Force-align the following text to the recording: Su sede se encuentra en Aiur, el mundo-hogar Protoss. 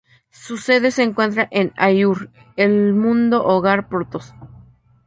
Su 0.31 0.57
sede 0.57 0.89
se 0.89 1.03
encuentra 1.03 1.47
en 1.51 1.73
Aiur, 1.77 2.31
el 2.55 2.95
mundo-hogar 2.95 3.87
Protoss. 3.87 4.33